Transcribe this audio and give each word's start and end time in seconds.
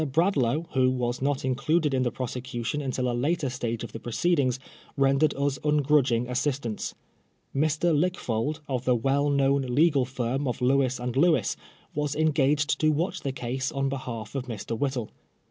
Bradlaugh, 0.03 0.63
who 0.73 0.89
was 0.89 1.21
not 1.21 1.45
included 1.45 1.93
in 1.93 2.01
the 2.01 2.09
prosecution 2.09 2.81
until 2.81 3.07
a 3.07 3.13
later 3.13 3.51
stage 3.51 3.83
of 3.83 3.91
the 3.91 3.99
proceedings, 3.99 4.57
rendered 4.97 5.35
us 5.35 5.59
ungrudging 5.63 6.27
assistance. 6.27 6.95
Mr. 7.55 7.95
Lickfold, 7.95 8.61
of 8.67 8.83
the 8.83 8.95
well 8.95 9.29
known 9.29 9.61
legal 9.61 10.05
firm 10.05 10.47
of 10.47 10.59
Lewis 10.59 10.97
and 10.99 11.15
Lewis, 11.15 11.55
was 11.93 12.15
engaged 12.15 12.79
to 12.79 12.91
watch 12.91 13.21
the 13.21 13.31
case 13.31 13.71
on 13.71 13.89
behalf 13.89 14.33
of 14.33 14.47
Mr. 14.47 14.75
Whittle. 14.75 15.11